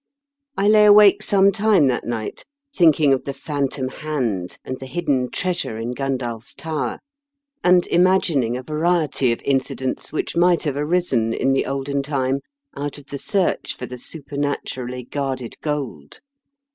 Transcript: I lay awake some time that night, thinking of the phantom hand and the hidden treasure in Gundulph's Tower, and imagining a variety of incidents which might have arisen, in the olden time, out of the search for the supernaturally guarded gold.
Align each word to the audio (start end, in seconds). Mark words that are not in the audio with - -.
I 0.57 0.67
lay 0.67 0.85
awake 0.85 1.21
some 1.21 1.51
time 1.51 1.85
that 1.89 2.05
night, 2.05 2.43
thinking 2.75 3.13
of 3.13 3.23
the 3.25 3.33
phantom 3.35 3.89
hand 3.89 4.57
and 4.65 4.79
the 4.79 4.87
hidden 4.87 5.29
treasure 5.29 5.77
in 5.77 5.91
Gundulph's 5.93 6.55
Tower, 6.55 6.97
and 7.63 7.85
imagining 7.85 8.57
a 8.57 8.63
variety 8.63 9.31
of 9.31 9.43
incidents 9.45 10.11
which 10.11 10.35
might 10.35 10.63
have 10.63 10.75
arisen, 10.75 11.33
in 11.33 11.53
the 11.53 11.67
olden 11.67 12.01
time, 12.01 12.39
out 12.75 12.97
of 12.97 13.05
the 13.11 13.19
search 13.19 13.75
for 13.77 13.85
the 13.85 13.99
supernaturally 13.99 15.03
guarded 15.03 15.55
gold. 15.61 16.19